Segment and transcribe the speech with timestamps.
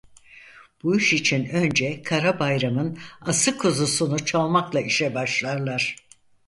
[0.83, 5.95] Bu iş için önce Kara Bayram'ın ası kuzusunu çalmakla işe başlarlar.